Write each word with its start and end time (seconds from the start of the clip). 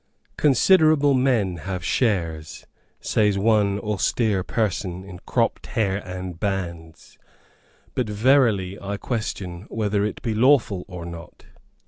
"Considerable 0.35 1.13
men 1.13 1.57
have 1.57 1.83
shares," 1.85 2.65
says 3.01 3.37
one 3.37 3.77
austere 3.81 4.43
person 4.43 5.03
in 5.03 5.19
cropped 5.27 5.67
hair 5.67 5.97
and 5.97 6.39
bands; 6.39 7.19
"but 7.93 8.09
verily 8.09 8.79
I 8.81 8.97
question 8.97 9.67
whether 9.69 10.03
it 10.03 10.19
be 10.23 10.33
lawful 10.33 10.85
or 10.87 11.05
not." 11.05 11.45